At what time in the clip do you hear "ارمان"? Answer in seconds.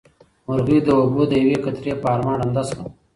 2.13-2.35